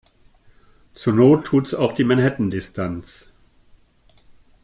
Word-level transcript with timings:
Zur 0.95 1.13
Not 1.13 1.45
tut's 1.45 1.75
auch 1.75 1.91
die 1.91 2.03
Manhattan-Distanz. 2.03 3.33